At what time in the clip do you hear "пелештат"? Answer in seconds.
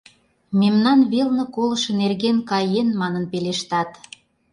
3.31-3.89